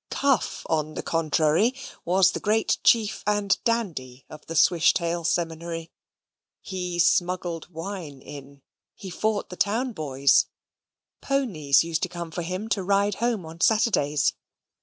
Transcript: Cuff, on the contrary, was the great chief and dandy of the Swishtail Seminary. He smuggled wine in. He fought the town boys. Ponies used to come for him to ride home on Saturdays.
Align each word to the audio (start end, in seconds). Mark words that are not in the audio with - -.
Cuff, 0.09 0.65
on 0.67 0.95
the 0.95 1.03
contrary, 1.03 1.75
was 2.05 2.31
the 2.31 2.39
great 2.39 2.79
chief 2.83 3.23
and 3.27 3.55
dandy 3.63 4.25
of 4.31 4.43
the 4.47 4.55
Swishtail 4.55 5.27
Seminary. 5.27 5.91
He 6.59 6.97
smuggled 6.97 7.69
wine 7.69 8.19
in. 8.19 8.63
He 8.95 9.11
fought 9.11 9.49
the 9.49 9.55
town 9.57 9.93
boys. 9.93 10.47
Ponies 11.21 11.83
used 11.83 12.01
to 12.01 12.09
come 12.09 12.31
for 12.31 12.41
him 12.41 12.67
to 12.69 12.81
ride 12.81 13.13
home 13.21 13.45
on 13.45 13.61
Saturdays. 13.61 14.33